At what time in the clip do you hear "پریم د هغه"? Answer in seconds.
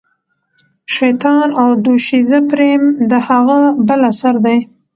2.49-3.59